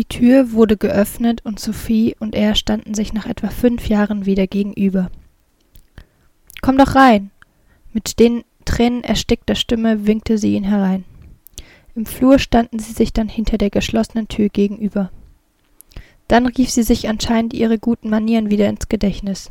Die 0.00 0.06
Tür 0.06 0.52
wurde 0.52 0.78
geöffnet 0.78 1.44
und 1.44 1.60
Sophie 1.60 2.16
und 2.18 2.34
er 2.34 2.54
standen 2.54 2.94
sich 2.94 3.12
nach 3.12 3.26
etwa 3.26 3.50
fünf 3.50 3.86
Jahren 3.86 4.24
wieder 4.24 4.46
gegenüber. 4.46 5.10
Komm 6.62 6.78
doch 6.78 6.94
rein! 6.94 7.30
Mit 7.92 8.18
den 8.18 8.42
Tränen 8.64 9.04
erstickter 9.04 9.54
Stimme 9.54 10.06
winkte 10.06 10.38
sie 10.38 10.54
ihn 10.54 10.64
herein. 10.64 11.04
Im 11.94 12.06
Flur 12.06 12.38
standen 12.38 12.78
sie 12.78 12.94
sich 12.94 13.12
dann 13.12 13.28
hinter 13.28 13.58
der 13.58 13.68
geschlossenen 13.68 14.26
Tür 14.26 14.48
gegenüber. 14.48 15.10
Dann 16.28 16.46
rief 16.46 16.70
sie 16.70 16.82
sich 16.82 17.06
anscheinend 17.06 17.52
ihre 17.52 17.78
guten 17.78 18.08
Manieren 18.08 18.48
wieder 18.48 18.70
ins 18.70 18.88
Gedächtnis. 18.88 19.50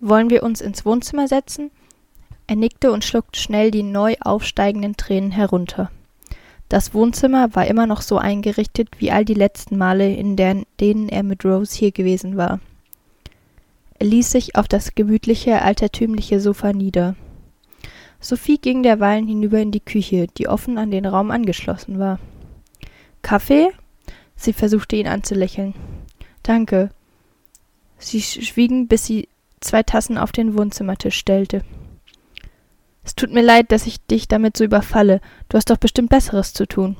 Wollen 0.00 0.30
wir 0.30 0.42
uns 0.42 0.60
ins 0.60 0.84
Wohnzimmer 0.84 1.28
setzen? 1.28 1.70
Er 2.48 2.56
nickte 2.56 2.90
und 2.90 3.04
schluckte 3.04 3.38
schnell 3.38 3.70
die 3.70 3.84
neu 3.84 4.16
aufsteigenden 4.20 4.96
Tränen 4.96 5.30
herunter. 5.30 5.92
Das 6.68 6.92
Wohnzimmer 6.92 7.54
war 7.54 7.66
immer 7.66 7.86
noch 7.86 8.02
so 8.02 8.18
eingerichtet 8.18 8.88
wie 8.98 9.10
all 9.10 9.24
die 9.24 9.34
letzten 9.34 9.78
Male, 9.78 10.12
in 10.14 10.36
denen 10.36 11.08
er 11.08 11.22
mit 11.22 11.44
Rose 11.44 11.76
hier 11.76 11.92
gewesen 11.92 12.36
war. 12.36 12.60
Er 13.98 14.06
ließ 14.06 14.30
sich 14.30 14.54
auf 14.54 14.68
das 14.68 14.94
gemütliche, 14.94 15.62
altertümliche 15.62 16.40
Sofa 16.40 16.72
nieder. 16.72 17.16
Sophie 18.20 18.58
ging 18.58 18.82
derweilen 18.82 19.26
hinüber 19.26 19.60
in 19.60 19.70
die 19.70 19.80
Küche, 19.80 20.26
die 20.26 20.48
offen 20.48 20.76
an 20.76 20.90
den 20.90 21.06
Raum 21.06 21.30
angeschlossen 21.30 21.98
war. 21.98 22.18
Kaffee? 23.22 23.70
Sie 24.36 24.52
versuchte 24.52 24.96
ihn 24.96 25.08
anzulächeln. 25.08 25.74
Danke. 26.42 26.90
Sie 27.98 28.20
schwiegen, 28.20 28.86
bis 28.86 29.06
sie 29.06 29.28
zwei 29.60 29.82
Tassen 29.82 30.18
auf 30.18 30.32
den 30.32 30.56
Wohnzimmertisch 30.56 31.16
stellte. 31.16 31.64
Es 33.08 33.14
tut 33.14 33.32
mir 33.32 33.40
leid, 33.40 33.72
dass 33.72 33.86
ich 33.86 34.04
dich 34.04 34.28
damit 34.28 34.58
so 34.58 34.64
überfalle. 34.64 35.22
Du 35.48 35.56
hast 35.56 35.70
doch 35.70 35.78
bestimmt 35.78 36.10
Besseres 36.10 36.52
zu 36.52 36.66
tun. 36.66 36.94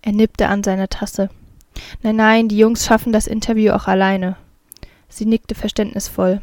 Er 0.00 0.12
nippte 0.12 0.48
an 0.48 0.64
seiner 0.64 0.88
Tasse. 0.88 1.28
Nein, 2.02 2.16
nein, 2.16 2.48
die 2.48 2.56
Jungs 2.56 2.86
schaffen 2.86 3.12
das 3.12 3.26
Interview 3.26 3.72
auch 3.72 3.88
alleine. 3.88 4.38
Sie 5.10 5.26
nickte 5.26 5.54
verständnisvoll. 5.54 6.40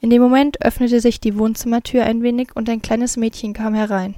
In 0.00 0.08
dem 0.08 0.22
Moment 0.22 0.64
öffnete 0.64 1.02
sich 1.02 1.20
die 1.20 1.36
Wohnzimmertür 1.36 2.02
ein 2.06 2.22
wenig 2.22 2.56
und 2.56 2.70
ein 2.70 2.80
kleines 2.80 3.18
Mädchen 3.18 3.52
kam 3.52 3.74
herein. 3.74 4.14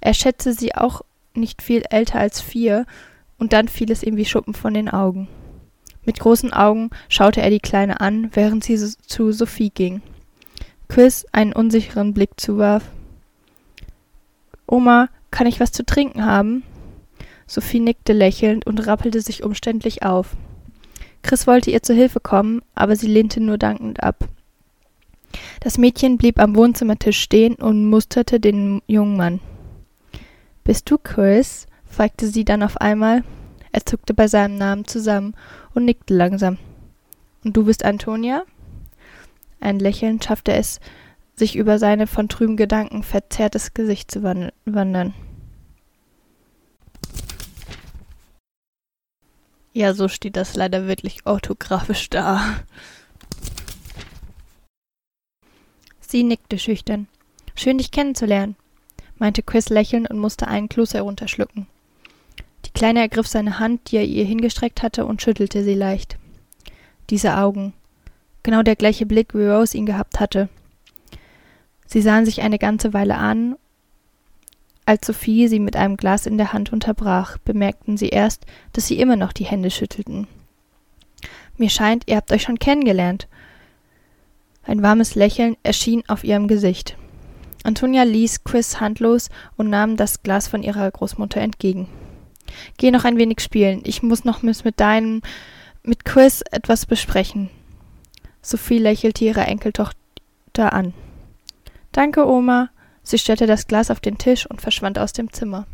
Er 0.00 0.14
schätzte 0.14 0.54
sie 0.54 0.74
auch 0.74 1.02
nicht 1.34 1.60
viel 1.60 1.82
älter 1.90 2.20
als 2.20 2.40
vier, 2.40 2.86
und 3.36 3.52
dann 3.52 3.68
fiel 3.68 3.92
es 3.92 4.02
ihm 4.02 4.16
wie 4.16 4.24
Schuppen 4.24 4.54
von 4.54 4.72
den 4.72 4.88
Augen. 4.88 5.28
Mit 6.06 6.20
großen 6.20 6.54
Augen 6.54 6.88
schaute 7.10 7.42
er 7.42 7.50
die 7.50 7.60
Kleine 7.60 8.00
an, 8.00 8.30
während 8.32 8.64
sie 8.64 8.78
zu 8.78 9.30
Sophie 9.30 9.68
ging. 9.68 10.00
Chris 10.88 11.26
einen 11.32 11.52
unsicheren 11.52 12.14
Blick 12.14 12.30
zuwarf. 12.36 12.84
Oma, 14.66 15.08
kann 15.30 15.46
ich 15.46 15.60
was 15.60 15.72
zu 15.72 15.84
trinken 15.84 16.24
haben? 16.24 16.62
Sophie 17.46 17.80
nickte 17.80 18.12
lächelnd 18.12 18.66
und 18.66 18.86
rappelte 18.86 19.20
sich 19.20 19.42
umständlich 19.42 20.02
auf. 20.02 20.36
Chris 21.22 21.46
wollte 21.46 21.70
ihr 21.70 21.82
zu 21.82 21.94
Hilfe 21.94 22.20
kommen, 22.20 22.62
aber 22.74 22.96
sie 22.96 23.06
lehnte 23.06 23.40
nur 23.40 23.58
dankend 23.58 24.02
ab. 24.02 24.28
Das 25.60 25.78
Mädchen 25.78 26.16
blieb 26.16 26.38
am 26.38 26.56
Wohnzimmertisch 26.56 27.20
stehen 27.20 27.54
und 27.54 27.86
musterte 27.86 28.40
den 28.40 28.82
jungen 28.86 29.16
Mann. 29.16 29.40
Bist 30.64 30.90
du 30.90 30.98
Chris? 30.98 31.66
fragte 31.84 32.26
sie 32.26 32.44
dann 32.44 32.62
auf 32.62 32.78
einmal. 32.78 33.24
Er 33.72 33.84
zuckte 33.84 34.14
bei 34.14 34.28
seinem 34.28 34.56
Namen 34.56 34.86
zusammen 34.86 35.34
und 35.74 35.84
nickte 35.84 36.14
langsam. 36.14 36.58
Und 37.44 37.56
du 37.56 37.64
bist 37.64 37.84
Antonia? 37.84 38.44
Ein 39.60 39.78
Lächeln 39.78 40.20
schaffte 40.22 40.52
es, 40.52 40.80
sich 41.34 41.56
über 41.56 41.78
seine 41.78 42.06
von 42.06 42.28
trüben 42.28 42.56
Gedanken 42.56 43.02
verzerrtes 43.02 43.74
Gesicht 43.74 44.10
zu 44.10 44.22
wandern. 44.22 45.14
Ja, 49.72 49.94
so 49.94 50.08
steht 50.08 50.36
das 50.36 50.56
leider 50.56 50.88
wirklich 50.88 51.24
orthografisch 51.24 52.10
da. 52.10 52.42
Sie 56.00 56.24
nickte 56.24 56.58
schüchtern. 56.58 57.06
Schön, 57.54 57.78
dich 57.78 57.90
kennenzulernen, 57.90 58.56
meinte 59.18 59.42
Chris 59.42 59.68
lächelnd 59.68 60.10
und 60.10 60.18
musste 60.18 60.48
einen 60.48 60.68
Kloß 60.68 60.94
herunterschlucken. 60.94 61.66
Die 62.64 62.70
Kleine 62.70 63.00
ergriff 63.00 63.26
seine 63.26 63.58
Hand, 63.58 63.90
die 63.90 63.96
er 63.96 64.04
ihr 64.04 64.24
hingestreckt 64.24 64.82
hatte, 64.82 65.04
und 65.06 65.22
schüttelte 65.22 65.62
sie 65.62 65.74
leicht. 65.74 66.16
Diese 67.10 67.36
Augen, 67.36 67.72
genau 68.48 68.62
der 68.62 68.76
gleiche 68.76 69.04
Blick, 69.04 69.34
wie 69.34 69.44
Rose 69.44 69.76
ihn 69.76 69.84
gehabt 69.84 70.20
hatte. 70.20 70.48
Sie 71.84 72.00
sahen 72.00 72.24
sich 72.24 72.40
eine 72.40 72.58
ganze 72.58 72.94
Weile 72.94 73.18
an, 73.18 73.56
als 74.86 75.06
Sophie 75.06 75.48
sie 75.48 75.58
mit 75.58 75.76
einem 75.76 75.98
Glas 75.98 76.24
in 76.24 76.38
der 76.38 76.54
Hand 76.54 76.72
unterbrach, 76.72 77.36
bemerkten 77.44 77.98
sie 77.98 78.08
erst, 78.08 78.46
dass 78.72 78.86
sie 78.86 78.98
immer 78.98 79.16
noch 79.16 79.34
die 79.34 79.44
Hände 79.44 79.70
schüttelten. 79.70 80.28
Mir 81.58 81.68
scheint, 81.68 82.04
ihr 82.06 82.16
habt 82.16 82.32
euch 82.32 82.44
schon 82.44 82.58
kennengelernt. 82.58 83.28
Ein 84.62 84.82
warmes 84.82 85.14
Lächeln 85.14 85.58
erschien 85.62 86.02
auf 86.08 86.24
ihrem 86.24 86.48
Gesicht. 86.48 86.96
Antonia 87.64 88.04
ließ 88.04 88.44
Chris 88.44 88.80
handlos 88.80 89.28
und 89.58 89.68
nahm 89.68 89.98
das 89.98 90.22
Glas 90.22 90.48
von 90.48 90.62
ihrer 90.62 90.90
Großmutter 90.90 91.42
entgegen. 91.42 91.86
Geh 92.78 92.90
noch 92.90 93.04
ein 93.04 93.18
wenig 93.18 93.40
spielen. 93.40 93.82
Ich 93.84 94.02
muss 94.02 94.24
noch 94.24 94.40
mit 94.40 94.80
deinem, 94.80 95.20
mit 95.82 96.06
Chris 96.06 96.40
etwas 96.50 96.86
besprechen. 96.86 97.50
Sophie 98.48 98.78
lächelte 98.78 99.26
ihre 99.26 99.42
Enkeltochter 99.42 100.72
an. 100.72 100.94
Danke, 101.92 102.26
Oma. 102.26 102.70
Sie 103.02 103.18
stellte 103.18 103.46
das 103.46 103.66
Glas 103.66 103.90
auf 103.90 104.00
den 104.00 104.16
Tisch 104.16 104.46
und 104.46 104.62
verschwand 104.62 104.98
aus 104.98 105.12
dem 105.12 105.30
Zimmer. 105.34 105.66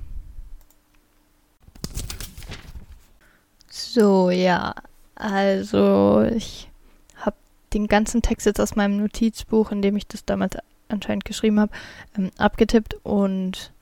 So, 3.71 4.31
ja. 4.31 4.75
Also, 5.15 6.23
ich 6.35 6.69
habe 7.15 7.37
den 7.73 7.87
ganzen 7.87 8.23
Text 8.23 8.45
jetzt 8.45 8.61
aus 8.61 8.75
meinem 8.75 8.97
Notizbuch, 8.97 9.71
in 9.71 9.81
dem 9.81 9.97
ich 9.97 10.09
das 10.09 10.25
damals 10.25 10.57
anscheinend 10.89 11.25
geschrieben 11.25 11.61
habe, 11.61 11.73
ähm, 12.19 12.33
abgetippt 12.39 12.97
und 13.05 13.73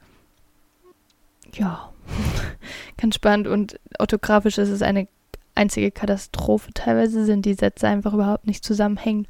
ja, 1.55 1.91
ganz 2.99 3.15
spannend 3.15 3.49
und 3.49 3.81
orthografisch 3.99 4.59
ist 4.59 4.69
es 4.69 4.83
eine 4.83 5.09
einzige 5.55 5.91
Katastrophe. 5.91 6.73
Teilweise 6.75 7.25
sind 7.25 7.47
die 7.47 7.55
Sätze 7.55 7.89
einfach 7.89 8.15
überhaupt 8.15 8.47
nicht 8.47 8.65
zusammenhängend 8.65 9.29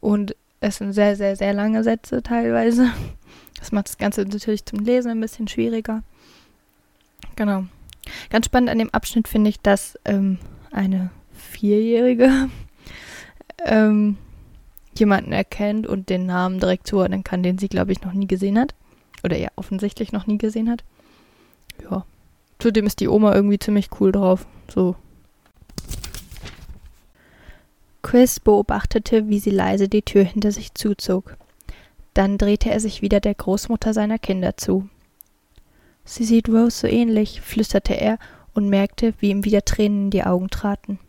und 0.00 0.36
es 0.60 0.76
sind 0.76 0.92
sehr, 0.92 1.16
sehr, 1.16 1.36
sehr 1.36 1.52
lange 1.52 1.84
Sätze 1.84 2.22
teilweise. 2.22 2.90
Das 3.58 3.72
macht 3.72 3.88
das 3.88 3.98
Ganze 3.98 4.22
natürlich 4.22 4.64
zum 4.64 4.80
Lesen 4.80 5.10
ein 5.10 5.20
bisschen 5.20 5.48
schwieriger. 5.48 6.02
Genau. 7.36 7.64
Ganz 8.30 8.46
spannend 8.46 8.70
an 8.70 8.78
dem 8.78 8.90
Abschnitt 8.90 9.28
finde 9.28 9.50
ich, 9.50 9.60
dass 9.60 9.98
ähm, 10.04 10.38
eine 10.72 11.10
Vierjährige 11.32 12.48
ähm, 13.64 14.16
jemanden 14.94 15.32
erkennt 15.32 15.86
und 15.86 16.08
den 16.08 16.26
Namen 16.26 16.60
direkt 16.60 16.86
zuordnen 16.86 17.24
kann, 17.24 17.42
den 17.42 17.58
sie, 17.58 17.68
glaube 17.68 17.92
ich, 17.92 18.02
noch 18.02 18.12
nie 18.12 18.26
gesehen 18.26 18.58
hat. 18.58 18.74
Oder 19.24 19.36
ja, 19.36 19.48
offensichtlich 19.56 20.12
noch 20.12 20.26
nie 20.26 20.38
gesehen 20.38 20.70
hat. 20.70 20.84
Ja. 21.82 22.04
Zudem 22.58 22.86
ist 22.86 23.00
die 23.00 23.08
Oma 23.08 23.34
irgendwie 23.34 23.58
ziemlich 23.58 23.88
cool 24.00 24.12
drauf. 24.12 24.46
So 24.68 24.96
Chris 28.06 28.38
beobachtete, 28.38 29.28
wie 29.28 29.40
sie 29.40 29.50
leise 29.50 29.88
die 29.88 30.02
Tür 30.02 30.22
hinter 30.22 30.52
sich 30.52 30.74
zuzog. 30.74 31.36
Dann 32.14 32.38
drehte 32.38 32.70
er 32.70 32.78
sich 32.78 33.02
wieder 33.02 33.18
der 33.18 33.34
Großmutter 33.34 33.92
seiner 33.92 34.20
Kinder 34.20 34.56
zu. 34.56 34.88
Sie 36.04 36.22
sieht 36.22 36.48
Rose 36.48 36.70
so 36.70 36.86
ähnlich, 36.86 37.40
flüsterte 37.40 37.94
er 37.94 38.20
und 38.54 38.68
merkte, 38.68 39.12
wie 39.18 39.30
ihm 39.30 39.44
wieder 39.44 39.64
Tränen 39.64 40.04
in 40.04 40.10
die 40.10 40.22
Augen 40.22 40.50
traten. 40.50 41.00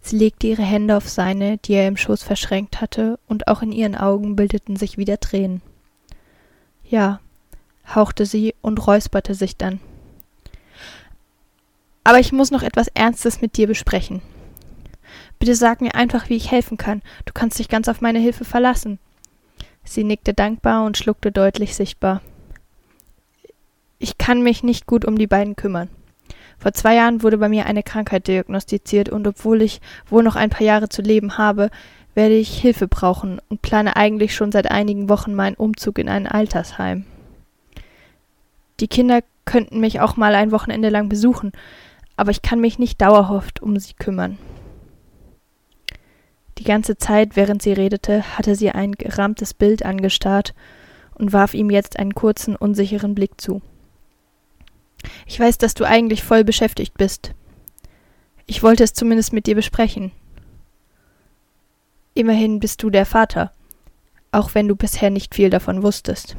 Sie 0.00 0.16
legte 0.16 0.46
ihre 0.46 0.62
Hände 0.62 0.96
auf 0.96 1.06
seine, 1.10 1.58
die 1.58 1.74
er 1.74 1.86
im 1.86 1.98
Schoß 1.98 2.22
verschränkt 2.22 2.80
hatte, 2.80 3.18
und 3.28 3.46
auch 3.46 3.60
in 3.60 3.70
ihren 3.70 3.94
Augen 3.94 4.34
bildeten 4.34 4.76
sich 4.76 4.96
wieder 4.96 5.20
Tränen. 5.20 5.60
Ja, 6.88 7.20
hauchte 7.94 8.24
sie 8.24 8.54
und 8.62 8.86
räusperte 8.86 9.34
sich 9.34 9.58
dann. 9.58 9.78
Aber 12.02 12.18
ich 12.18 12.32
muss 12.32 12.50
noch 12.50 12.62
etwas 12.62 12.88
Ernstes 12.88 13.42
mit 13.42 13.58
dir 13.58 13.66
besprechen. 13.66 14.22
Bitte 15.38 15.54
sag 15.54 15.80
mir 15.80 15.94
einfach, 15.94 16.28
wie 16.28 16.36
ich 16.36 16.50
helfen 16.50 16.76
kann. 16.76 17.02
Du 17.24 17.32
kannst 17.32 17.58
dich 17.58 17.68
ganz 17.68 17.88
auf 17.88 18.00
meine 18.00 18.18
Hilfe 18.18 18.44
verlassen. 18.44 18.98
Sie 19.84 20.04
nickte 20.04 20.34
dankbar 20.34 20.84
und 20.84 20.98
schluckte 20.98 21.32
deutlich 21.32 21.74
sichtbar. 21.74 22.20
Ich 23.98 24.18
kann 24.18 24.42
mich 24.42 24.62
nicht 24.62 24.86
gut 24.86 25.04
um 25.04 25.16
die 25.16 25.26
beiden 25.26 25.56
kümmern. 25.56 25.88
Vor 26.58 26.72
zwei 26.72 26.96
Jahren 26.96 27.22
wurde 27.22 27.38
bei 27.38 27.48
mir 27.48 27.66
eine 27.66 27.82
Krankheit 27.82 28.26
diagnostiziert 28.26 29.08
und 29.08 29.26
obwohl 29.26 29.62
ich 29.62 29.80
wohl 30.08 30.22
noch 30.22 30.36
ein 30.36 30.50
paar 30.50 30.66
Jahre 30.66 30.88
zu 30.88 31.02
leben 31.02 31.38
habe, 31.38 31.70
werde 32.14 32.34
ich 32.34 32.60
Hilfe 32.60 32.88
brauchen 32.88 33.40
und 33.48 33.62
plane 33.62 33.96
eigentlich 33.96 34.34
schon 34.34 34.50
seit 34.50 34.70
einigen 34.70 35.08
Wochen 35.08 35.34
meinen 35.34 35.54
Umzug 35.54 35.98
in 35.98 36.08
ein 36.08 36.26
Altersheim. 36.26 37.04
Die 38.80 38.88
Kinder 38.88 39.20
könnten 39.44 39.80
mich 39.80 40.00
auch 40.00 40.16
mal 40.16 40.34
ein 40.34 40.50
Wochenende 40.50 40.88
lang 40.88 41.08
besuchen, 41.08 41.52
aber 42.16 42.32
ich 42.32 42.42
kann 42.42 42.60
mich 42.60 42.78
nicht 42.78 43.00
dauerhaft 43.00 43.62
um 43.62 43.78
sie 43.78 43.94
kümmern. 43.94 44.36
Die 46.58 46.64
ganze 46.64 46.96
Zeit, 46.98 47.36
während 47.36 47.62
sie 47.62 47.72
redete, 47.72 48.36
hatte 48.36 48.56
sie 48.56 48.70
ein 48.70 48.92
gerahmtes 48.92 49.54
Bild 49.54 49.84
angestarrt 49.84 50.54
und 51.14 51.32
warf 51.32 51.54
ihm 51.54 51.70
jetzt 51.70 51.98
einen 51.98 52.14
kurzen, 52.14 52.56
unsicheren 52.56 53.14
Blick 53.14 53.40
zu. 53.40 53.62
Ich 55.26 55.38
weiß, 55.38 55.58
dass 55.58 55.74
du 55.74 55.84
eigentlich 55.84 56.24
voll 56.24 56.42
beschäftigt 56.42 56.98
bist. 56.98 57.32
Ich 58.46 58.62
wollte 58.62 58.82
es 58.82 58.92
zumindest 58.92 59.32
mit 59.32 59.46
dir 59.46 59.54
besprechen. 59.54 60.10
Immerhin 62.14 62.58
bist 62.58 62.82
du 62.82 62.90
der 62.90 63.06
Vater, 63.06 63.52
auch 64.32 64.54
wenn 64.54 64.66
du 64.66 64.74
bisher 64.74 65.10
nicht 65.10 65.36
viel 65.36 65.50
davon 65.50 65.84
wusstest. 65.84 66.36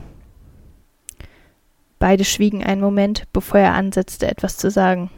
Beide 1.98 2.26
schwiegen 2.26 2.64
einen 2.64 2.82
Moment, 2.82 3.28
bevor 3.32 3.62
er 3.62 3.74
ansetzte, 3.74 4.28
etwas 4.28 4.58
zu 4.58 4.70
sagen. 4.70 5.10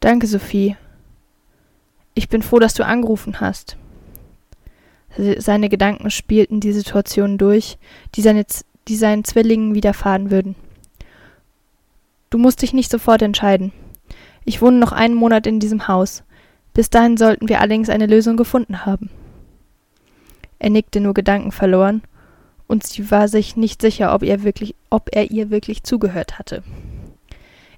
Danke, 0.00 0.26
Sophie. 0.26 0.76
Ich 2.16 2.30
bin 2.30 2.40
froh, 2.40 2.58
dass 2.58 2.72
du 2.72 2.84
angerufen 2.84 3.40
hast. 3.40 3.76
Seine 5.36 5.68
Gedanken 5.68 6.10
spielten 6.10 6.60
die 6.60 6.72
Situation 6.72 7.36
durch, 7.36 7.76
die, 8.14 8.22
seine, 8.22 8.46
die 8.88 8.96
seinen 8.96 9.22
Zwillingen 9.22 9.74
widerfahren 9.74 10.30
würden. 10.30 10.56
Du 12.30 12.38
musst 12.38 12.62
dich 12.62 12.72
nicht 12.72 12.90
sofort 12.90 13.20
entscheiden. 13.20 13.70
Ich 14.46 14.62
wohne 14.62 14.78
noch 14.78 14.92
einen 14.92 15.14
Monat 15.14 15.46
in 15.46 15.60
diesem 15.60 15.88
Haus. 15.88 16.22
Bis 16.72 16.88
dahin 16.88 17.18
sollten 17.18 17.50
wir 17.50 17.60
allerdings 17.60 17.90
eine 17.90 18.06
Lösung 18.06 18.38
gefunden 18.38 18.86
haben. 18.86 19.10
Er 20.58 20.70
nickte 20.70 21.00
nur 21.00 21.12
gedankenverloren, 21.12 22.02
und 22.66 22.84
sie 22.84 23.10
war 23.10 23.28
sich 23.28 23.56
nicht 23.56 23.82
sicher, 23.82 24.14
ob 24.14 24.22
wirklich, 24.22 24.74
ob 24.88 25.10
er 25.12 25.30
ihr 25.30 25.50
wirklich 25.50 25.82
zugehört 25.82 26.38
hatte. 26.38 26.62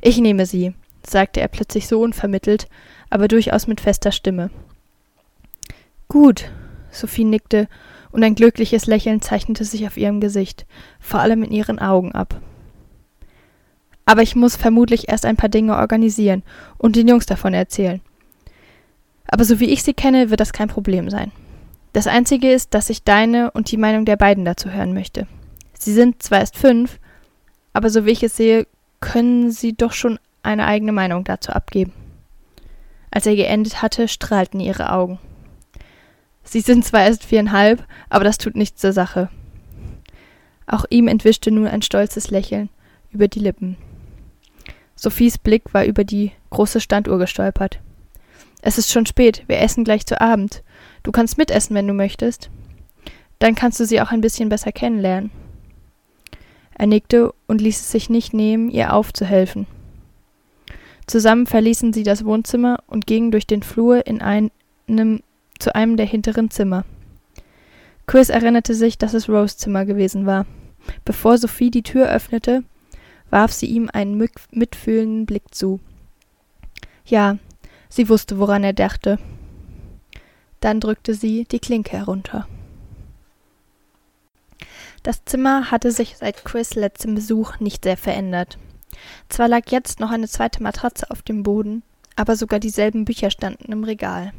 Ich 0.00 0.18
nehme 0.18 0.46
sie, 0.46 0.74
sagte 1.10 1.40
er 1.40 1.48
plötzlich 1.48 1.88
so 1.88 2.00
unvermittelt, 2.00 2.68
aber 3.10 3.28
durchaus 3.28 3.66
mit 3.66 3.80
fester 3.80 4.12
Stimme. 4.12 4.50
Gut, 6.08 6.50
Sophie 6.90 7.24
nickte, 7.24 7.68
und 8.10 8.24
ein 8.24 8.34
glückliches 8.34 8.86
Lächeln 8.86 9.20
zeichnete 9.20 9.64
sich 9.64 9.86
auf 9.86 9.96
ihrem 9.96 10.20
Gesicht, 10.20 10.66
vor 10.98 11.20
allem 11.20 11.42
in 11.42 11.52
ihren 11.52 11.78
Augen 11.78 12.12
ab. 12.12 12.40
Aber 14.06 14.22
ich 14.22 14.34
muss 14.34 14.56
vermutlich 14.56 15.10
erst 15.10 15.26
ein 15.26 15.36
paar 15.36 15.50
Dinge 15.50 15.76
organisieren 15.76 16.42
und 16.78 16.96
den 16.96 17.08
Jungs 17.08 17.26
davon 17.26 17.52
erzählen. 17.52 18.00
Aber 19.26 19.44
so 19.44 19.60
wie 19.60 19.68
ich 19.68 19.82
sie 19.82 19.92
kenne, 19.92 20.30
wird 20.30 20.40
das 20.40 20.54
kein 20.54 20.68
Problem 20.68 21.10
sein. 21.10 21.30
Das 21.92 22.06
Einzige 22.06 22.50
ist, 22.50 22.72
dass 22.72 22.88
ich 22.88 23.02
deine 23.02 23.50
und 23.50 23.70
die 23.70 23.76
Meinung 23.76 24.06
der 24.06 24.16
beiden 24.16 24.44
dazu 24.44 24.70
hören 24.70 24.94
möchte. 24.94 25.26
Sie 25.78 25.92
sind 25.92 26.22
zwar 26.22 26.40
erst 26.40 26.56
fünf, 26.56 26.98
aber 27.72 27.90
so 27.90 28.06
wie 28.06 28.10
ich 28.10 28.22
es 28.22 28.36
sehe, 28.36 28.66
können 29.00 29.50
sie 29.50 29.74
doch 29.74 29.92
schon 29.92 30.18
eine 30.42 30.66
eigene 30.66 30.92
Meinung 30.92 31.24
dazu 31.24 31.52
abgeben. 31.52 31.92
Als 33.10 33.26
er 33.26 33.36
geendet 33.36 33.82
hatte, 33.82 34.08
strahlten 34.08 34.60
ihre 34.60 34.92
Augen. 34.92 35.18
Sie 36.44 36.60
sind 36.60 36.84
zwar 36.84 37.04
erst 37.04 37.24
viereinhalb, 37.24 37.84
aber 38.08 38.24
das 38.24 38.38
tut 38.38 38.56
nichts 38.56 38.80
zur 38.80 38.92
Sache. 38.92 39.28
Auch 40.66 40.84
ihm 40.90 41.08
entwischte 41.08 41.50
nun 41.50 41.66
ein 41.66 41.82
stolzes 41.82 42.30
Lächeln 42.30 42.68
über 43.10 43.28
die 43.28 43.40
Lippen. 43.40 43.76
Sophies 44.96 45.38
Blick 45.38 45.72
war 45.72 45.84
über 45.84 46.04
die 46.04 46.32
große 46.50 46.80
Standuhr 46.80 47.18
gestolpert. 47.18 47.80
Es 48.60 48.78
ist 48.78 48.90
schon 48.90 49.06
spät, 49.06 49.44
wir 49.46 49.60
essen 49.60 49.84
gleich 49.84 50.04
zu 50.04 50.20
Abend. 50.20 50.62
Du 51.04 51.12
kannst 51.12 51.38
mitessen, 51.38 51.76
wenn 51.76 51.86
du 51.86 51.94
möchtest. 51.94 52.50
Dann 53.38 53.54
kannst 53.54 53.78
du 53.78 53.86
sie 53.86 54.00
auch 54.00 54.10
ein 54.10 54.20
bisschen 54.20 54.48
besser 54.48 54.72
kennenlernen. 54.72 55.30
Er 56.74 56.86
nickte 56.86 57.32
und 57.46 57.60
ließ 57.60 57.78
es 57.80 57.90
sich 57.90 58.10
nicht 58.10 58.34
nehmen, 58.34 58.70
ihr 58.70 58.92
aufzuhelfen. 58.92 59.66
Zusammen 61.08 61.46
verließen 61.46 61.94
sie 61.94 62.02
das 62.02 62.26
Wohnzimmer 62.26 62.84
und 62.86 63.06
gingen 63.06 63.30
durch 63.30 63.46
den 63.46 63.62
Flur 63.62 64.06
in 64.06 64.20
einem 64.20 64.50
zu 65.58 65.74
einem 65.74 65.96
der 65.96 66.06
hinteren 66.06 66.50
Zimmer. 66.50 66.84
Chris 68.06 68.28
erinnerte 68.28 68.74
sich, 68.74 68.98
dass 68.98 69.14
es 69.14 69.28
Rose 69.28 69.56
Zimmer 69.56 69.86
gewesen 69.86 70.26
war. 70.26 70.46
Bevor 71.06 71.38
Sophie 71.38 71.70
die 71.70 71.82
Tür 71.82 72.08
öffnete, 72.10 72.62
warf 73.30 73.52
sie 73.52 73.66
ihm 73.66 73.88
einen 73.92 74.28
mitfühlenden 74.50 75.24
Blick 75.24 75.54
zu. 75.54 75.80
Ja, 77.06 77.38
sie 77.88 78.10
wusste, 78.10 78.38
woran 78.38 78.62
er 78.62 78.74
dachte. 78.74 79.18
Dann 80.60 80.78
drückte 80.78 81.14
sie 81.14 81.44
die 81.44 81.58
Klinke 81.58 81.96
herunter. 81.96 82.46
Das 85.02 85.24
Zimmer 85.24 85.70
hatte 85.70 85.90
sich 85.90 86.18
seit 86.18 86.44
Chris 86.44 86.74
letztem 86.74 87.14
Besuch 87.14 87.60
nicht 87.60 87.84
sehr 87.84 87.96
verändert. 87.96 88.58
Zwar 89.28 89.48
lag 89.48 89.70
jetzt 89.70 90.00
noch 90.00 90.10
eine 90.10 90.28
zweite 90.28 90.62
Matratze 90.62 91.10
auf 91.10 91.22
dem 91.22 91.42
Boden, 91.42 91.82
aber 92.16 92.36
sogar 92.36 92.58
dieselben 92.58 93.04
Bücher 93.04 93.30
standen 93.30 93.72
im 93.72 93.84
Regal. 93.84 94.32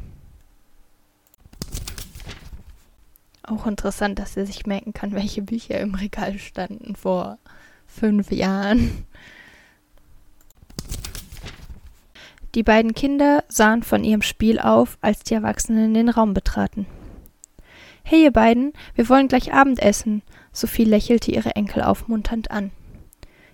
Auch 3.42 3.66
interessant, 3.66 4.18
dass 4.18 4.36
er 4.36 4.46
sich 4.46 4.66
merken 4.66 4.92
kann, 4.92 5.12
welche 5.12 5.42
Bücher 5.42 5.80
im 5.80 5.94
Regal 5.94 6.38
standen 6.38 6.94
vor 6.94 7.38
fünf 7.86 8.30
Jahren. 8.30 9.04
Die 12.54 12.62
beiden 12.62 12.94
Kinder 12.94 13.44
sahen 13.48 13.82
von 13.82 14.02
ihrem 14.02 14.22
Spiel 14.22 14.58
auf, 14.58 14.98
als 15.00 15.22
die 15.22 15.34
Erwachsenen 15.34 15.94
den 15.94 16.08
Raum 16.08 16.34
betraten. 16.34 16.86
Hey, 18.02 18.24
ihr 18.24 18.32
beiden, 18.32 18.72
wir 18.94 19.08
wollen 19.08 19.28
gleich 19.28 19.52
Abendessen. 19.52 20.22
Sophie 20.52 20.84
lächelte 20.84 21.30
ihre 21.30 21.54
Enkel 21.54 21.82
aufmunternd 21.82 22.50
an. 22.50 22.72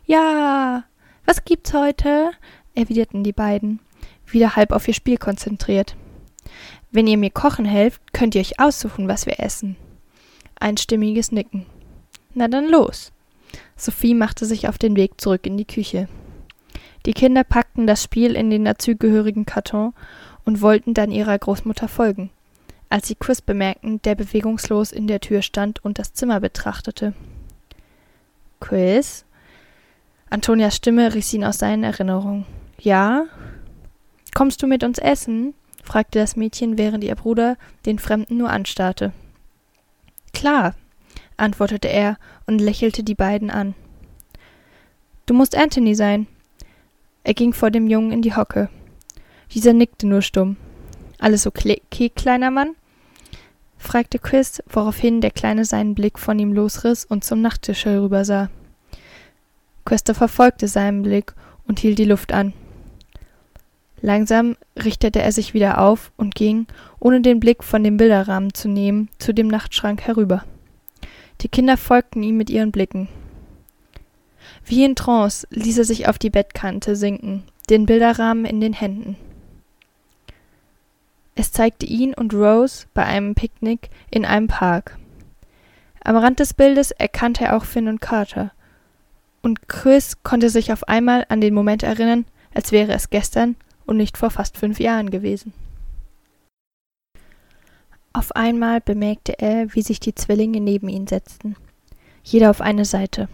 Ja, 0.06 0.84
was 1.24 1.44
gibt's 1.44 1.74
heute? 1.74 2.30
erwiderten 2.76 3.24
die 3.24 3.32
beiden, 3.32 3.80
wieder 4.24 4.54
halb 4.54 4.70
auf 4.70 4.86
ihr 4.86 4.94
Spiel 4.94 5.16
konzentriert. 5.16 5.96
Wenn 6.92 7.08
ihr 7.08 7.18
mir 7.18 7.30
kochen 7.30 7.64
helft, 7.64 8.12
könnt 8.12 8.36
ihr 8.36 8.40
euch 8.40 8.60
aussuchen, 8.60 9.08
was 9.08 9.26
wir 9.26 9.40
essen. 9.40 9.76
Einstimmiges 10.60 11.32
Nicken. 11.32 11.66
Na 12.34 12.46
dann 12.46 12.68
los. 12.68 13.10
Sophie 13.76 14.14
machte 14.14 14.46
sich 14.46 14.68
auf 14.68 14.78
den 14.78 14.94
Weg 14.94 15.20
zurück 15.20 15.44
in 15.44 15.56
die 15.56 15.64
Küche. 15.64 16.08
Die 17.04 17.12
Kinder 17.12 17.42
packten 17.42 17.88
das 17.88 18.02
Spiel 18.02 18.36
in 18.36 18.48
den 18.48 18.64
dazugehörigen 18.64 19.44
Karton 19.44 19.92
und 20.44 20.60
wollten 20.60 20.94
dann 20.94 21.10
ihrer 21.10 21.36
Großmutter 21.36 21.88
folgen, 21.88 22.30
als 22.88 23.08
sie 23.08 23.16
Chris 23.16 23.42
bemerkten, 23.42 24.00
der 24.02 24.14
bewegungslos 24.14 24.92
in 24.92 25.08
der 25.08 25.20
Tür 25.20 25.42
stand 25.42 25.84
und 25.84 25.98
das 25.98 26.14
Zimmer 26.14 26.38
betrachtete. 26.38 27.12
Chris? 28.60 29.25
Antonias 30.30 30.76
Stimme 30.76 31.14
riss 31.14 31.32
ihn 31.32 31.44
aus 31.44 31.58
seinen 31.58 31.84
Erinnerungen. 31.84 32.46
Ja? 32.80 33.26
Kommst 34.34 34.62
du 34.62 34.66
mit 34.66 34.84
uns 34.84 34.98
essen? 34.98 35.54
fragte 35.82 36.18
das 36.18 36.36
Mädchen, 36.36 36.78
während 36.78 37.04
ihr 37.04 37.14
Bruder 37.14 37.56
den 37.86 37.98
Fremden 37.98 38.38
nur 38.38 38.50
anstarrte. 38.50 39.12
Klar, 40.34 40.74
antwortete 41.36 41.88
er 41.88 42.18
und 42.46 42.60
lächelte 42.60 43.04
die 43.04 43.14
beiden 43.14 43.50
an. 43.50 43.74
Du 45.26 45.34
musst 45.34 45.56
Anthony 45.56 45.94
sein, 45.94 46.26
er 47.26 47.34
ging 47.34 47.52
vor 47.52 47.72
dem 47.72 47.88
Jungen 47.88 48.12
in 48.12 48.22
die 48.22 48.36
Hocke. 48.36 48.68
Dieser 49.52 49.72
nickte 49.72 50.06
nur 50.06 50.22
stumm. 50.22 50.56
Alles 51.18 51.44
okay, 51.46 52.08
kleiner 52.10 52.52
Mann? 52.52 52.76
fragte 53.78 54.20
Chris, 54.20 54.62
woraufhin 54.68 55.20
der 55.20 55.32
Kleine 55.32 55.64
seinen 55.64 55.96
Blick 55.96 56.20
von 56.20 56.38
ihm 56.38 56.52
losriss 56.52 57.04
und 57.04 57.24
zum 57.24 57.40
Nachttisch 57.42 57.84
herübersah. 57.84 58.48
Christopher 59.86 60.28
folgte 60.28 60.68
seinem 60.68 61.02
Blick 61.02 61.32
und 61.66 61.78
hielt 61.78 61.98
die 61.98 62.04
Luft 62.04 62.32
an. 62.32 62.52
Langsam 64.02 64.56
richtete 64.76 65.22
er 65.22 65.32
sich 65.32 65.54
wieder 65.54 65.80
auf 65.80 66.12
und 66.16 66.34
ging, 66.34 66.66
ohne 67.00 67.22
den 67.22 67.40
Blick 67.40 67.64
von 67.64 67.82
dem 67.82 67.96
Bilderrahmen 67.96 68.52
zu 68.52 68.68
nehmen, 68.68 69.08
zu 69.18 69.32
dem 69.32 69.48
Nachtschrank 69.48 70.02
herüber. 70.02 70.44
Die 71.40 71.48
Kinder 71.48 71.76
folgten 71.76 72.22
ihm 72.22 72.36
mit 72.36 72.50
ihren 72.50 72.72
Blicken. 72.72 73.08
Wie 74.64 74.84
in 74.84 74.96
Trance 74.96 75.46
ließ 75.50 75.78
er 75.78 75.84
sich 75.84 76.08
auf 76.08 76.18
die 76.18 76.30
Bettkante 76.30 76.96
sinken, 76.96 77.44
den 77.70 77.86
Bilderrahmen 77.86 78.44
in 78.44 78.60
den 78.60 78.72
Händen. 78.72 79.16
Es 81.36 81.52
zeigte 81.52 81.86
ihn 81.86 82.12
und 82.14 82.34
Rose 82.34 82.86
bei 82.92 83.04
einem 83.04 83.34
Picknick 83.34 83.90
in 84.10 84.24
einem 84.24 84.48
Park. 84.48 84.98
Am 86.02 86.16
Rand 86.16 86.40
des 86.40 86.54
Bildes 86.54 86.90
erkannte 86.92 87.44
er 87.44 87.56
auch 87.56 87.64
Finn 87.64 87.88
und 87.88 88.00
Carter. 88.00 88.52
Und 89.46 89.68
Chris 89.68 90.24
konnte 90.24 90.50
sich 90.50 90.72
auf 90.72 90.88
einmal 90.88 91.24
an 91.28 91.40
den 91.40 91.54
Moment 91.54 91.84
erinnern, 91.84 92.24
als 92.52 92.72
wäre 92.72 92.92
es 92.92 93.10
gestern 93.10 93.54
und 93.86 93.96
nicht 93.96 94.18
vor 94.18 94.32
fast 94.32 94.58
fünf 94.58 94.80
Jahren 94.80 95.08
gewesen. 95.08 95.52
Auf 98.12 98.34
einmal 98.34 98.80
bemerkte 98.80 99.38
er, 99.38 99.72
wie 99.72 99.82
sich 99.82 100.00
die 100.00 100.16
Zwillinge 100.16 100.60
neben 100.60 100.88
ihn 100.88 101.06
setzten, 101.06 101.54
jeder 102.24 102.50
auf 102.50 102.60
eine 102.60 102.84
Seite. 102.84 103.28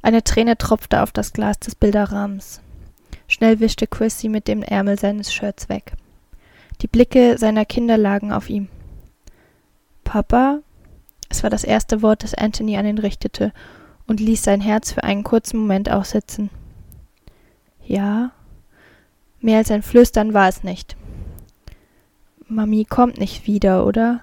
Eine 0.00 0.24
Träne 0.24 0.56
tropfte 0.56 1.02
auf 1.02 1.12
das 1.12 1.34
Glas 1.34 1.58
des 1.58 1.74
Bilderrahmens. 1.74 2.62
Schnell 3.28 3.60
wischte 3.60 3.86
Chris 3.86 4.18
sie 4.18 4.30
mit 4.30 4.48
dem 4.48 4.62
Ärmel 4.62 4.98
seines 4.98 5.30
Shirts 5.30 5.68
weg. 5.68 5.92
Die 6.80 6.88
Blicke 6.88 7.36
seiner 7.36 7.66
Kinder 7.66 7.98
lagen 7.98 8.32
auf 8.32 8.48
ihm. 8.48 8.68
Papa? 10.04 10.60
Es 11.28 11.42
war 11.42 11.50
das 11.50 11.64
erste 11.64 12.00
Wort, 12.00 12.22
das 12.22 12.32
Anthony 12.32 12.78
an 12.78 12.86
ihn 12.86 12.96
richtete 12.96 13.52
und 14.06 14.20
ließ 14.20 14.42
sein 14.42 14.60
Herz 14.60 14.92
für 14.92 15.04
einen 15.04 15.24
kurzen 15.24 15.58
Moment 15.58 15.90
aussetzen. 15.90 16.50
Ja? 17.84 18.32
Mehr 19.40 19.58
als 19.58 19.70
ein 19.70 19.82
Flüstern 19.82 20.34
war 20.34 20.48
es 20.48 20.62
nicht. 20.62 20.96
Mami 22.48 22.84
kommt 22.84 23.18
nicht 23.18 23.46
wieder, 23.46 23.86
oder? 23.86 24.20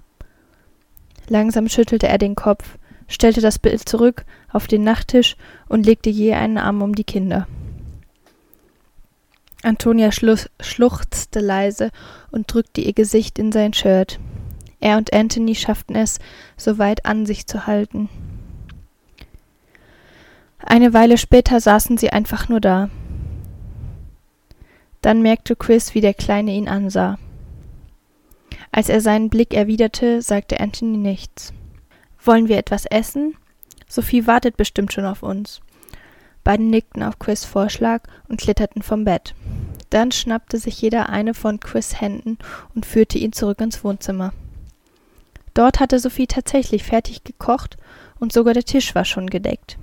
Langsam 1.28 1.68
schüttelte 1.68 2.08
er 2.08 2.18
den 2.18 2.36
Kopf, 2.36 2.78
stellte 3.08 3.42
das 3.42 3.60
Bild 3.60 3.88
zurück 3.88 4.26
auf 4.52 4.68
den 4.68 4.84
Nachttisch 4.84 5.36
und 5.68 5.86
legte 5.86 6.10
je 6.10 6.34
einen 6.34 6.58
Arm 6.58 6.82
um 6.82 6.96
die 6.96 7.04
Kinder. 7.04 7.48
Antonia 9.62 10.12
schluchzte 10.12 11.40
leise 11.42 11.90
und 12.32 12.54
drückte 12.54 12.82
ihr 12.82 12.94
Gesicht 12.94 13.38
in 13.38 13.52
sein 13.52 13.74
Shirt. 13.74 14.20
Er 14.80 14.98
und 14.98 15.12
Anthony 15.12 15.56
schafften 15.56 15.96
es, 15.96 16.20
so 16.56 16.78
weit 16.78 17.06
an 17.06 17.26
sich 17.26 17.46
zu 17.46 17.68
halten. 17.68 18.10
Eine 20.72 20.94
Weile 20.94 21.18
später 21.18 21.60
saßen 21.60 21.98
sie 21.98 22.12
einfach 22.12 22.48
nur 22.48 22.62
da. 22.62 22.92
Dann 25.02 25.24
merkte 25.24 25.56
Chris, 25.56 25.96
wie 25.96 26.02
der 26.02 26.14
Kleine 26.14 26.52
ihn 26.52 26.70
ansah. 26.70 27.18
Als 28.72 28.88
er 28.88 29.02
seinen 29.02 29.32
Blick 29.32 29.56
erwiderte, 29.56 30.22
sagte 30.22 30.60
Anthony 30.60 30.98
nichts. 30.98 31.54
Wollen 32.24 32.50
wir 32.50 32.60
etwas 32.60 32.86
essen? 32.86 33.36
Sophie 33.88 34.28
wartet 34.28 34.58
bestimmt 34.58 34.94
schon 34.94 35.06
auf 35.06 35.24
uns. 35.24 35.60
Beide 36.44 36.62
nickten 36.62 37.02
auf 37.02 37.18
Chris 37.18 37.46
Vorschlag 37.46 38.04
und 38.28 38.40
kletterten 38.40 38.84
vom 38.84 39.06
Bett. 39.06 39.34
Dann 39.90 40.12
schnappte 40.12 40.60
sich 40.60 40.80
jeder 40.80 41.10
eine 41.10 41.34
von 41.34 41.60
Chris 41.60 42.00
Händen 42.00 42.38
und 42.76 42.86
führte 42.86 43.18
ihn 43.18 43.34
zurück 43.34 43.60
ins 43.60 43.84
Wohnzimmer. 43.84 44.34
Dort 45.56 45.80
hatte 45.80 45.98
Sophie 45.98 46.28
tatsächlich 46.28 46.84
fertig 46.84 47.24
gekocht 47.24 47.78
und 48.20 48.32
sogar 48.32 48.54
der 48.54 48.66
Tisch 48.66 48.94
war 48.94 49.04
schon 49.04 49.32
gedeckt. 49.32 49.80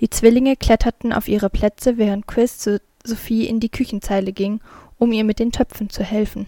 Die 0.00 0.10
Zwillinge 0.10 0.56
kletterten 0.56 1.12
auf 1.12 1.28
ihre 1.28 1.50
Plätze, 1.50 1.96
während 1.96 2.26
Chris 2.26 2.58
zu 2.58 2.80
Sophie 3.02 3.46
in 3.46 3.60
die 3.60 3.70
Küchenzeile 3.70 4.32
ging, 4.32 4.60
um 4.98 5.12
ihr 5.12 5.24
mit 5.24 5.38
den 5.38 5.52
Töpfen 5.52 5.90
zu 5.90 6.02
helfen. 6.02 6.46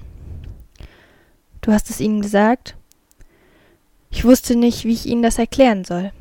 Du 1.61 1.73
hast 1.73 1.91
es 1.91 2.01
ihnen 2.01 2.21
gesagt? 2.21 2.77
Ich 4.11 4.25
wusste 4.25 4.57
nicht, 4.57 4.85
wie 4.85 4.93
ich 4.93 5.07
ihnen 5.07 5.23
das 5.23 5.39
erklären 5.39 5.85
soll. 5.85 6.13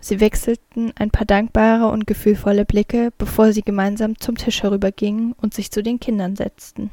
Sie 0.00 0.20
wechselten 0.20 0.92
ein 0.96 1.10
paar 1.10 1.26
dankbare 1.26 1.88
und 1.88 2.06
gefühlvolle 2.06 2.64
Blicke, 2.64 3.12
bevor 3.18 3.52
sie 3.52 3.62
gemeinsam 3.62 4.18
zum 4.18 4.36
Tisch 4.36 4.62
herübergingen 4.62 5.34
und 5.40 5.52
sich 5.52 5.70
zu 5.70 5.82
den 5.82 6.00
Kindern 6.00 6.36
setzten. 6.36 6.90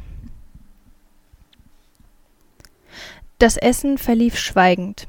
Das 3.39 3.55
Essen 3.55 3.97
verlief 3.97 4.37
schweigend. 4.37 5.07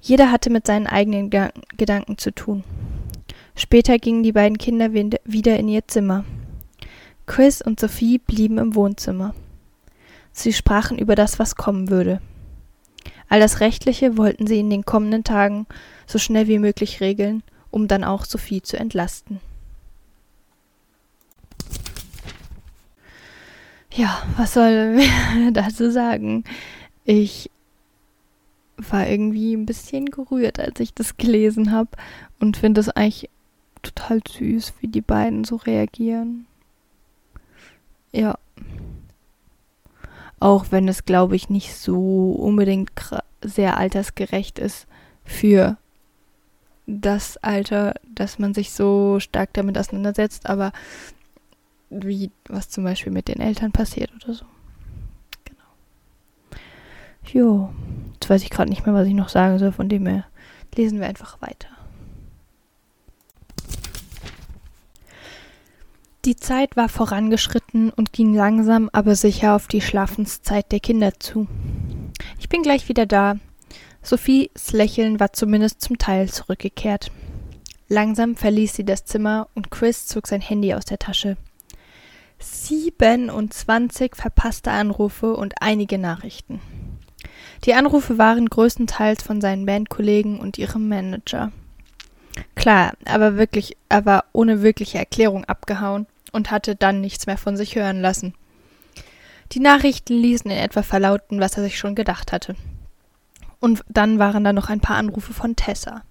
Jeder 0.00 0.32
hatte 0.32 0.50
mit 0.50 0.66
seinen 0.66 0.86
eigenen 0.86 1.30
Gedanken 1.76 2.18
zu 2.18 2.32
tun. 2.32 2.64
Später 3.56 3.98
gingen 3.98 4.22
die 4.22 4.32
beiden 4.32 4.58
Kinder 4.58 4.92
wieder 4.92 5.58
in 5.58 5.68
ihr 5.68 5.88
Zimmer. 5.88 6.24
Chris 7.24 7.62
und 7.62 7.80
Sophie 7.80 8.18
blieben 8.18 8.58
im 8.58 8.74
Wohnzimmer. 8.74 9.34
Sie 10.30 10.52
sprachen 10.52 10.98
über 10.98 11.14
das, 11.14 11.38
was 11.38 11.56
kommen 11.56 11.88
würde. 11.88 12.20
All 13.28 13.40
das 13.40 13.60
Rechtliche 13.60 14.18
wollten 14.18 14.46
sie 14.46 14.60
in 14.60 14.70
den 14.70 14.84
kommenden 14.84 15.24
Tagen 15.24 15.66
so 16.06 16.18
schnell 16.18 16.46
wie 16.46 16.58
möglich 16.58 17.00
regeln, 17.00 17.42
um 17.70 17.88
dann 17.88 18.04
auch 18.04 18.26
Sophie 18.26 18.60
zu 18.60 18.78
entlasten. 18.78 19.40
Ja, 23.92 24.22
was 24.36 24.52
soll 24.52 24.98
wir 24.98 25.50
dazu 25.52 25.90
sagen? 25.90 26.44
Ich 27.06 27.50
war 28.76 29.08
irgendwie 29.08 29.54
ein 29.54 29.64
bisschen 29.64 30.06
gerührt, 30.06 30.60
als 30.60 30.78
ich 30.80 30.92
das 30.92 31.16
gelesen 31.16 31.72
habe 31.72 31.88
und 32.38 32.58
finde 32.58 32.82
es 32.82 32.90
eigentlich 32.90 33.30
total 33.94 34.20
süß, 34.28 34.74
wie 34.80 34.88
die 34.88 35.00
beiden 35.00 35.44
so 35.44 35.56
reagieren. 35.56 36.46
Ja. 38.12 38.38
Auch 40.38 40.66
wenn 40.70 40.88
es, 40.88 41.04
glaube 41.04 41.36
ich, 41.36 41.48
nicht 41.48 41.74
so 41.74 42.32
unbedingt 42.32 42.90
sehr 43.42 43.76
altersgerecht 43.78 44.58
ist 44.58 44.86
für 45.24 45.76
das 46.86 47.36
Alter, 47.38 47.94
dass 48.14 48.38
man 48.38 48.54
sich 48.54 48.72
so 48.72 49.18
stark 49.18 49.52
damit 49.54 49.76
auseinandersetzt, 49.76 50.48
aber 50.48 50.72
wie 51.90 52.30
was 52.48 52.68
zum 52.68 52.84
Beispiel 52.84 53.12
mit 53.12 53.28
den 53.28 53.40
Eltern 53.40 53.72
passiert 53.72 54.12
oder 54.14 54.34
so. 54.34 54.44
Genau. 55.44 56.62
Jo, 57.32 57.70
jetzt 58.14 58.30
weiß 58.30 58.42
ich 58.42 58.50
gerade 58.50 58.70
nicht 58.70 58.86
mehr, 58.86 58.94
was 58.94 59.06
ich 59.06 59.14
noch 59.14 59.28
sagen 59.28 59.58
soll, 59.58 59.72
von 59.72 59.88
dem 59.88 60.06
her 60.06 60.24
lesen 60.74 61.00
wir 61.00 61.06
einfach 61.06 61.40
weiter. 61.40 61.68
Die 66.26 66.34
Zeit 66.34 66.76
war 66.76 66.88
vorangeschritten 66.88 67.90
und 67.90 68.12
ging 68.12 68.34
langsam, 68.34 68.90
aber 68.92 69.14
sicher 69.14 69.54
auf 69.54 69.68
die 69.68 69.80
Schlafenszeit 69.80 70.72
der 70.72 70.80
Kinder 70.80 71.12
zu. 71.20 71.46
Ich 72.40 72.48
bin 72.48 72.62
gleich 72.62 72.88
wieder 72.88 73.06
da, 73.06 73.36
Sophies 74.02 74.72
Lächeln 74.72 75.20
war 75.20 75.32
zumindest 75.32 75.82
zum 75.82 75.98
Teil 75.98 76.28
zurückgekehrt. 76.28 77.12
Langsam 77.88 78.34
verließ 78.34 78.74
sie 78.74 78.84
das 78.84 79.04
Zimmer 79.04 79.46
und 79.54 79.70
Chris 79.70 80.06
zog 80.06 80.26
sein 80.26 80.40
Handy 80.40 80.74
aus 80.74 80.84
der 80.84 80.98
Tasche. 80.98 81.36
27 82.40 84.16
verpasste 84.16 84.72
Anrufe 84.72 85.36
und 85.36 85.54
einige 85.60 85.96
Nachrichten. 85.96 86.60
Die 87.64 87.74
Anrufe 87.74 88.18
waren 88.18 88.50
größtenteils 88.50 89.22
von 89.22 89.40
seinen 89.40 89.64
Bandkollegen 89.64 90.40
und 90.40 90.58
ihrem 90.58 90.88
Manager. 90.88 91.52
Klar, 92.56 92.94
aber 93.04 93.36
wirklich, 93.36 93.76
er 93.88 94.04
war 94.06 94.24
ohne 94.32 94.62
wirkliche 94.62 94.98
Erklärung 94.98 95.44
abgehauen 95.44 96.06
und 96.36 96.50
hatte 96.50 96.76
dann 96.76 97.00
nichts 97.00 97.26
mehr 97.26 97.38
von 97.38 97.56
sich 97.56 97.74
hören 97.74 98.00
lassen. 98.00 98.34
Die 99.52 99.60
Nachrichten 99.60 100.14
ließen 100.14 100.50
in 100.50 100.58
etwa 100.58 100.82
verlauten, 100.82 101.40
was 101.40 101.56
er 101.56 101.62
sich 101.62 101.78
schon 101.78 101.94
gedacht 101.94 102.30
hatte. 102.30 102.54
Und 103.58 103.82
dann 103.88 104.18
waren 104.18 104.44
da 104.44 104.52
noch 104.52 104.68
ein 104.68 104.80
paar 104.80 104.96
Anrufe 104.96 105.32
von 105.32 105.56
Tessa, 105.56 106.02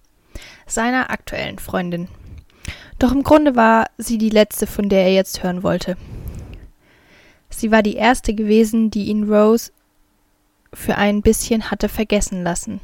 seiner 0.65 1.12
aktuellen 1.12 1.60
Freundin. 1.60 2.08
Doch 2.98 3.12
im 3.12 3.22
Grunde 3.24 3.55
war 3.55 3.86
sie 3.98 4.17
die 4.17 4.29
letzte, 4.29 4.65
von 4.65 4.89
der 4.89 5.03
er 5.03 5.13
jetzt 5.13 5.44
hören 5.44 5.62
wollte. 5.62 5.96
Sie 7.50 7.72
war 7.72 7.84
die 7.84 7.96
erste 7.96 8.34
gewesen, 8.34 8.89
die 8.89 9.05
ihn 9.05 9.32
Rose 9.32 9.72
für 10.74 10.96
ein 10.96 11.22
bisschen 11.22 11.70
hatte 11.70 11.88
vergessen 11.88 12.44
lassen. 12.44 12.82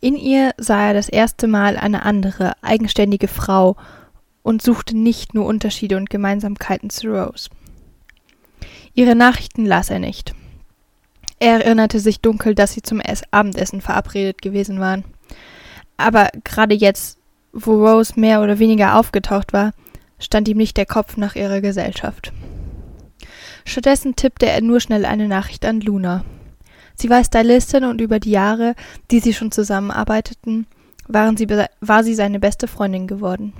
In 0.00 0.16
ihr 0.16 0.52
sah 0.56 0.88
er 0.88 0.94
das 0.94 1.08
erste 1.08 1.48
Mal 1.48 1.76
eine 1.76 2.04
andere, 2.04 2.52
eigenständige 2.62 3.28
Frau 3.28 3.76
und 4.42 4.62
suchte 4.62 4.96
nicht 4.96 5.34
nur 5.34 5.46
Unterschiede 5.46 5.96
und 5.96 6.10
Gemeinsamkeiten 6.10 6.90
zu 6.90 7.08
Rose. 7.08 7.50
Ihre 8.94 9.14
Nachrichten 9.14 9.66
las 9.66 9.90
er 9.90 9.98
nicht. 9.98 10.34
Er 11.38 11.64
erinnerte 11.64 12.00
sich 12.00 12.20
dunkel, 12.20 12.54
dass 12.54 12.72
sie 12.72 12.82
zum 12.82 13.00
Abendessen 13.30 13.80
verabredet 13.80 14.42
gewesen 14.42 14.78
waren. 14.78 15.04
Aber 15.96 16.28
gerade 16.44 16.74
jetzt, 16.74 17.18
wo 17.52 17.86
Rose 17.86 18.18
mehr 18.18 18.42
oder 18.42 18.58
weniger 18.58 18.98
aufgetaucht 18.98 19.52
war, 19.52 19.72
stand 20.18 20.48
ihm 20.48 20.58
nicht 20.58 20.76
der 20.76 20.86
Kopf 20.86 21.16
nach 21.16 21.36
ihrer 21.36 21.60
Gesellschaft. 21.60 22.32
Stattdessen 23.64 24.16
tippte 24.16 24.46
er 24.46 24.60
nur 24.60 24.80
schnell 24.80 25.04
eine 25.04 25.28
Nachricht 25.28 25.64
an 25.64 25.80
Luna. 25.80 26.24
Sie 26.94 27.08
war 27.08 27.24
Stylistin 27.24 27.84
und 27.84 28.00
über 28.00 28.20
die 28.20 28.30
Jahre, 28.30 28.74
die 29.10 29.20
sie 29.20 29.32
schon 29.32 29.52
zusammenarbeiteten, 29.52 30.66
waren 31.08 31.36
sie, 31.36 31.48
war 31.80 32.04
sie 32.04 32.14
seine 32.14 32.38
beste 32.38 32.68
Freundin 32.68 33.06
geworden. 33.06 33.54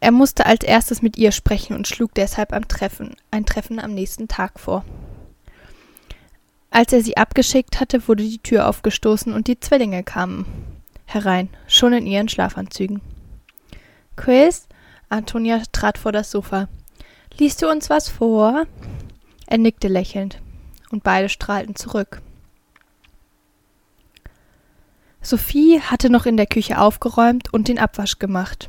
Er 0.00 0.12
musste 0.12 0.46
als 0.46 0.64
erstes 0.64 1.02
mit 1.02 1.16
ihr 1.16 1.32
sprechen 1.32 1.74
und 1.74 1.88
schlug 1.88 2.14
deshalb 2.14 2.50
Treffen, 2.68 3.16
ein 3.30 3.46
Treffen 3.46 3.80
am 3.80 3.94
nächsten 3.94 4.28
Tag 4.28 4.60
vor. 4.60 4.84
Als 6.70 6.92
er 6.92 7.02
sie 7.02 7.16
abgeschickt 7.16 7.80
hatte, 7.80 8.06
wurde 8.06 8.22
die 8.22 8.38
Tür 8.38 8.68
aufgestoßen 8.68 9.32
und 9.32 9.46
die 9.46 9.58
Zwillinge 9.58 10.02
kamen 10.04 10.44
herein, 11.06 11.48
schon 11.66 11.92
in 11.92 12.06
ihren 12.06 12.28
Schlafanzügen. 12.28 13.00
Chris? 14.16 14.68
Antonia 15.08 15.62
trat 15.72 15.98
vor 15.98 16.12
das 16.12 16.30
Sofa. 16.30 16.68
Liest 17.38 17.62
du 17.62 17.70
uns 17.70 17.88
was 17.88 18.08
vor? 18.08 18.66
Er 19.46 19.58
nickte 19.58 19.88
lächelnd, 19.88 20.40
und 20.90 21.04
beide 21.04 21.28
strahlten 21.28 21.76
zurück. 21.76 22.20
Sophie 25.22 25.80
hatte 25.80 26.10
noch 26.10 26.26
in 26.26 26.36
der 26.36 26.46
Küche 26.46 26.78
aufgeräumt 26.78 27.52
und 27.52 27.68
den 27.68 27.78
Abwasch 27.78 28.18
gemacht. 28.18 28.68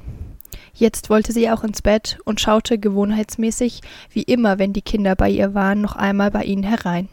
Jetzt 0.73 1.09
wollte 1.09 1.31
sie 1.31 1.49
auch 1.49 1.63
ins 1.63 1.81
Bett 1.81 2.19
und 2.25 2.39
schaute 2.39 2.77
gewohnheitsmäßig, 2.77 3.81
wie 4.11 4.23
immer, 4.23 4.59
wenn 4.59 4.73
die 4.73 4.81
Kinder 4.81 5.15
bei 5.15 5.29
ihr 5.29 5.53
waren, 5.53 5.81
noch 5.81 5.95
einmal 5.95 6.31
bei 6.31 6.43
ihnen 6.43 6.63
herein. 6.63 7.09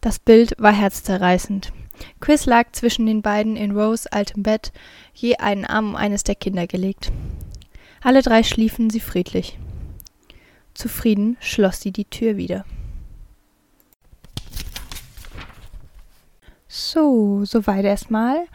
Das 0.00 0.18
Bild 0.18 0.54
war 0.58 0.72
herzzerreißend. 0.72 1.72
Chris 2.20 2.46
lag 2.46 2.72
zwischen 2.72 3.06
den 3.06 3.22
beiden 3.22 3.56
in 3.56 3.72
Rose 3.72 4.10
altem 4.12 4.42
Bett, 4.42 4.72
je 5.14 5.36
einen 5.36 5.64
Arm 5.64 5.90
um 5.90 5.96
eines 5.96 6.24
der 6.24 6.34
Kinder 6.34 6.66
gelegt. 6.66 7.10
Alle 8.02 8.22
drei 8.22 8.42
schliefen 8.42 8.90
sie 8.90 9.00
friedlich. 9.00 9.58
Zufrieden 10.74 11.36
schloss 11.40 11.80
sie 11.80 11.90
die 11.90 12.04
Tür 12.04 12.36
wieder. 12.36 12.64
So, 16.68 17.44
soweit 17.44 17.84
erstmal. 17.84 18.46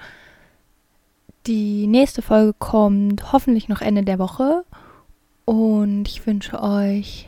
Die 1.48 1.88
nächste 1.88 2.22
Folge 2.22 2.54
kommt 2.58 3.34
hoffentlich 3.34 3.68
noch 3.68 3.82
Ende 3.82 4.04
der 4.04 4.20
Woche 4.20 4.64
und 5.46 6.08
ich 6.08 6.26
wünsche 6.28 6.62
euch 6.62 7.28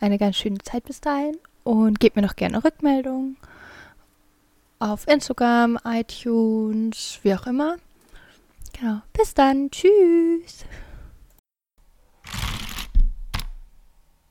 eine 0.00 0.18
ganz 0.18 0.36
schöne 0.36 0.58
Zeit 0.58 0.84
bis 0.84 1.00
dahin 1.00 1.36
und 1.62 2.00
gebt 2.00 2.16
mir 2.16 2.22
doch 2.22 2.34
gerne 2.36 2.64
Rückmeldung. 2.64 3.36
auf 4.80 5.06
Instagram, 5.06 5.78
iTunes, 5.84 7.20
wie 7.22 7.34
auch 7.34 7.46
immer. 7.46 7.76
Genau. 8.72 9.00
Bis 9.12 9.32
dann. 9.34 9.70
Tschüss. 9.70 10.64